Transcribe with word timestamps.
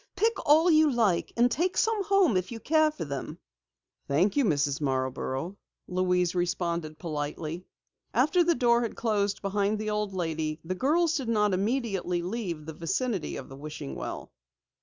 Pick 0.15 0.33
all 0.47 0.71
you 0.71 0.91
like 0.91 1.31
and 1.37 1.51
take 1.51 1.77
some 1.77 2.03
home 2.03 2.35
if 2.35 2.51
you 2.51 2.59
care 2.59 2.89
for 2.89 3.05
them." 3.05 3.37
"Thank 4.07 4.35
you, 4.35 4.43
Mrs. 4.43 4.81
Marborough," 4.81 5.57
Louise 5.87 6.33
responded 6.33 6.97
politely. 6.97 7.67
After 8.11 8.43
the 8.43 8.55
door 8.55 8.81
had 8.81 8.95
closed 8.95 9.43
behind 9.43 9.77
the 9.77 9.91
old 9.91 10.11
lady, 10.11 10.59
the 10.65 10.73
girls 10.73 11.17
did 11.17 11.29
not 11.29 11.53
immediately 11.53 12.23
leave 12.23 12.65
the 12.65 12.73
vicinity 12.73 13.35
of 13.35 13.47
the 13.47 13.55
wishing 13.55 13.93
well. 13.93 14.31